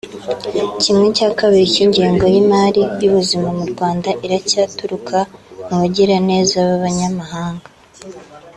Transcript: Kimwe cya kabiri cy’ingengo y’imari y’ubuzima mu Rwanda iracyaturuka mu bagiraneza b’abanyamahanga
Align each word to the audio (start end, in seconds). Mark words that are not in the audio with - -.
Kimwe 0.81 1.07
cya 1.17 1.29
kabiri 1.39 1.65
cy’ingengo 1.73 2.23
y’imari 2.33 2.81
y’ubuzima 3.01 3.47
mu 3.57 3.65
Rwanda 3.71 4.09
iracyaturuka 4.25 5.17
mu 5.67 5.75
bagiraneza 5.81 6.57
b’abanyamahanga 6.67 7.67